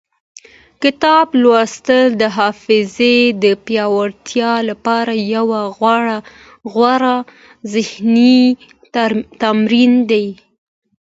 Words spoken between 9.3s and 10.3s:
تمرین دی.